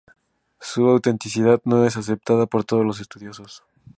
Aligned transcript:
Su 0.59 0.89
autenticidad 0.89 1.61
no 1.63 1.85
es 1.85 1.95
aceptada 1.95 2.47
por 2.47 2.63
todos 2.63 2.83
los 2.83 2.99
estudiosos. 3.01 3.63